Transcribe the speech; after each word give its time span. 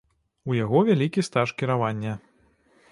У 0.51 0.55
яго 0.63 0.81
вялікі 0.89 1.27
стаж 1.29 1.47
кіравання. 1.61 2.19